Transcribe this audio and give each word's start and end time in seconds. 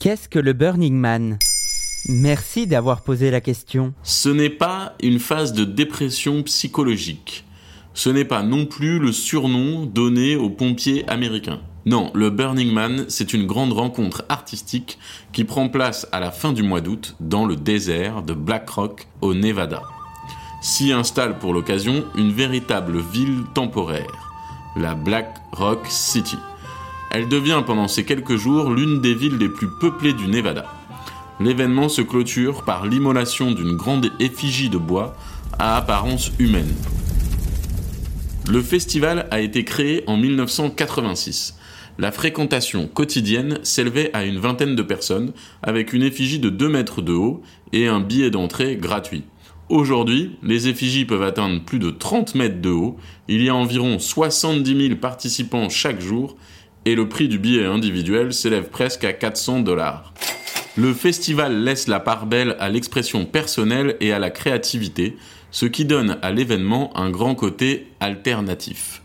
Qu'est-ce 0.00 0.30
que 0.30 0.38
le 0.38 0.54
Burning 0.54 0.94
Man? 0.94 1.38
Merci 2.08 2.66
d'avoir 2.66 3.02
posé 3.02 3.30
la 3.30 3.42
question. 3.42 3.92
Ce 4.02 4.30
n'est 4.30 4.48
pas 4.48 4.94
une 5.02 5.18
phase 5.18 5.52
de 5.52 5.66
dépression 5.66 6.42
psychologique. 6.42 7.44
Ce 7.92 8.08
n'est 8.08 8.24
pas 8.24 8.42
non 8.42 8.64
plus 8.64 8.98
le 8.98 9.12
surnom 9.12 9.84
donné 9.84 10.36
aux 10.36 10.48
pompiers 10.48 11.06
américains. 11.06 11.60
Non, 11.84 12.10
le 12.14 12.30
Burning 12.30 12.72
Man, 12.72 13.04
c'est 13.08 13.34
une 13.34 13.46
grande 13.46 13.74
rencontre 13.74 14.24
artistique 14.30 14.98
qui 15.34 15.44
prend 15.44 15.68
place 15.68 16.08
à 16.12 16.20
la 16.20 16.30
fin 16.30 16.54
du 16.54 16.62
mois 16.62 16.80
d'août 16.80 17.14
dans 17.20 17.44
le 17.44 17.54
désert 17.54 18.22
de 18.22 18.32
Black 18.32 18.70
Rock 18.70 19.06
au 19.20 19.34
Nevada. 19.34 19.82
S'y 20.62 20.92
installe 20.92 21.38
pour 21.38 21.52
l'occasion 21.52 22.06
une 22.16 22.32
véritable 22.32 23.02
ville 23.12 23.42
temporaire, 23.52 24.30
la 24.76 24.94
Black 24.94 25.34
Rock 25.52 25.84
City. 25.90 26.38
Elle 27.10 27.28
devient 27.28 27.62
pendant 27.66 27.88
ces 27.88 28.04
quelques 28.04 28.36
jours 28.36 28.70
l'une 28.70 29.00
des 29.00 29.14
villes 29.14 29.36
les 29.36 29.48
plus 29.48 29.68
peuplées 29.80 30.12
du 30.12 30.28
Nevada. 30.28 30.66
L'événement 31.40 31.88
se 31.88 32.02
clôture 32.02 32.64
par 32.64 32.86
l'immolation 32.86 33.50
d'une 33.50 33.76
grande 33.76 34.12
effigie 34.20 34.68
de 34.68 34.78
bois 34.78 35.16
à 35.58 35.76
apparence 35.76 36.30
humaine. 36.38 36.72
Le 38.48 38.62
festival 38.62 39.26
a 39.32 39.40
été 39.40 39.64
créé 39.64 40.04
en 40.06 40.16
1986. 40.16 41.56
La 41.98 42.12
fréquentation 42.12 42.86
quotidienne 42.86 43.58
s'élevait 43.64 44.10
à 44.12 44.24
une 44.24 44.38
vingtaine 44.38 44.76
de 44.76 44.82
personnes 44.82 45.32
avec 45.62 45.92
une 45.92 46.02
effigie 46.02 46.38
de 46.38 46.48
2 46.48 46.68
mètres 46.68 47.02
de 47.02 47.12
haut 47.12 47.42
et 47.72 47.88
un 47.88 48.00
billet 48.00 48.30
d'entrée 48.30 48.76
gratuit. 48.76 49.24
Aujourd'hui, 49.68 50.36
les 50.42 50.68
effigies 50.68 51.04
peuvent 51.04 51.22
atteindre 51.22 51.60
plus 51.62 51.78
de 51.78 51.90
30 51.90 52.34
mètres 52.36 52.60
de 52.60 52.70
haut, 52.70 52.96
il 53.28 53.42
y 53.42 53.48
a 53.48 53.54
environ 53.54 53.98
70 53.98 54.88
000 54.88 54.98
participants 55.00 55.68
chaque 55.68 56.00
jour 56.00 56.36
et 56.84 56.94
le 56.94 57.08
prix 57.08 57.28
du 57.28 57.38
billet 57.38 57.66
individuel 57.66 58.32
s'élève 58.32 58.68
presque 58.68 59.04
à 59.04 59.12
400 59.12 59.60
dollars. 59.60 60.12
Le 60.76 60.94
festival 60.94 61.64
laisse 61.64 61.88
la 61.88 62.00
part 62.00 62.26
belle 62.26 62.56
à 62.60 62.68
l'expression 62.68 63.24
personnelle 63.26 63.96
et 64.00 64.12
à 64.12 64.18
la 64.18 64.30
créativité, 64.30 65.16
ce 65.50 65.66
qui 65.66 65.84
donne 65.84 66.16
à 66.22 66.30
l'événement 66.30 66.96
un 66.96 67.10
grand 67.10 67.34
côté 67.34 67.88
alternatif. 67.98 69.02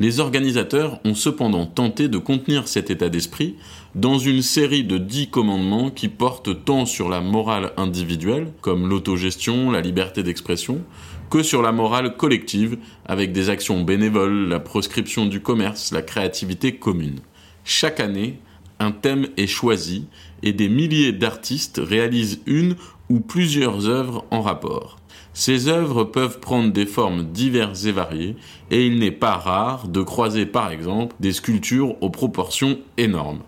Les 0.00 0.20
organisateurs 0.20 1.00
ont 1.04 1.14
cependant 1.14 1.66
tenté 1.66 2.08
de 2.08 2.18
contenir 2.18 2.66
cet 2.66 2.90
état 2.90 3.08
d'esprit 3.08 3.56
dans 3.94 4.18
une 4.18 4.42
série 4.42 4.84
de 4.84 4.98
dix 4.98 5.28
commandements 5.28 5.90
qui 5.90 6.08
portent 6.08 6.64
tant 6.64 6.86
sur 6.86 7.08
la 7.08 7.20
morale 7.20 7.72
individuelle, 7.76 8.52
comme 8.62 8.88
l'autogestion, 8.88 9.70
la 9.70 9.80
liberté 9.80 10.22
d'expression, 10.22 10.82
que 11.30 11.42
sur 11.42 11.62
la 11.62 11.72
morale 11.72 12.16
collective, 12.16 12.78
avec 13.06 13.32
des 13.32 13.50
actions 13.50 13.82
bénévoles, 13.82 14.48
la 14.48 14.60
proscription 14.60 15.26
du 15.26 15.40
commerce, 15.40 15.92
la 15.92 16.02
créativité 16.02 16.76
commune. 16.76 17.20
Chaque 17.64 18.00
année, 18.00 18.38
un 18.78 18.92
thème 18.92 19.28
est 19.36 19.46
choisi 19.46 20.06
et 20.42 20.52
des 20.52 20.68
milliers 20.68 21.12
d'artistes 21.12 21.80
réalisent 21.82 22.40
une 22.46 22.76
ou 23.08 23.20
plusieurs 23.20 23.88
œuvres 23.88 24.24
en 24.30 24.42
rapport. 24.42 24.98
Ces 25.34 25.68
œuvres 25.68 26.04
peuvent 26.04 26.40
prendre 26.40 26.72
des 26.72 26.84
formes 26.84 27.24
diverses 27.24 27.86
et 27.86 27.92
variées, 27.92 28.36
et 28.70 28.86
il 28.86 28.98
n'est 28.98 29.10
pas 29.10 29.36
rare 29.36 29.88
de 29.88 30.02
croiser 30.02 30.44
par 30.44 30.70
exemple 30.70 31.16
des 31.20 31.32
sculptures 31.32 31.96
aux 32.02 32.10
proportions 32.10 32.78
énormes. 32.98 33.40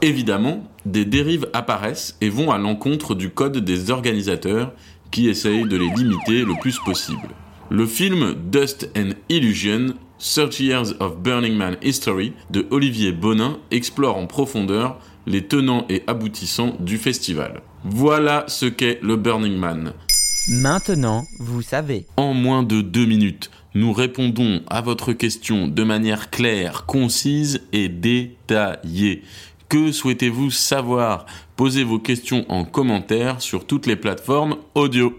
Évidemment, 0.00 0.64
des 0.86 1.04
dérives 1.04 1.48
apparaissent 1.52 2.16
et 2.22 2.30
vont 2.30 2.50
à 2.50 2.58
l'encontre 2.58 3.14
du 3.14 3.28
code 3.28 3.58
des 3.58 3.90
organisateurs 3.90 4.72
qui 5.10 5.28
essayent 5.28 5.68
de 5.68 5.76
les 5.76 5.90
limiter 5.90 6.44
le 6.44 6.58
plus 6.60 6.78
possible. 6.78 7.28
Le 7.68 7.86
film 7.86 8.34
Dust 8.50 8.90
and 8.96 9.10
Illusion 9.28 9.94
30 10.18 10.60
Years 10.60 10.94
of 11.00 11.18
Burning 11.18 11.54
Man 11.54 11.76
History 11.82 12.32
de 12.50 12.66
Olivier 12.70 13.12
Bonin 13.12 13.58
explore 13.70 14.16
en 14.16 14.26
profondeur 14.26 14.98
les 15.26 15.42
tenants 15.42 15.84
et 15.88 16.02
aboutissants 16.06 16.76
du 16.80 16.98
festival. 16.98 17.62
Voilà 17.84 18.44
ce 18.48 18.66
qu'est 18.66 18.98
le 19.02 19.16
Burning 19.16 19.56
Man. 19.56 19.92
Maintenant, 20.48 21.24
vous 21.40 21.62
savez. 21.62 22.06
En 22.16 22.32
moins 22.32 22.62
de 22.62 22.80
deux 22.80 23.04
minutes, 23.04 23.50
nous 23.74 23.92
répondons 23.92 24.62
à 24.68 24.80
votre 24.80 25.12
question 25.12 25.66
de 25.68 25.82
manière 25.82 26.30
claire, 26.30 26.86
concise 26.86 27.62
et 27.72 27.88
détaillée. 27.88 29.22
Que 29.68 29.90
souhaitez-vous 29.90 30.52
savoir? 30.52 31.26
Posez 31.56 31.82
vos 31.82 31.98
questions 31.98 32.46
en 32.48 32.64
commentaire 32.64 33.42
sur 33.42 33.66
toutes 33.66 33.86
les 33.86 33.96
plateformes 33.96 34.56
audio. 34.76 35.18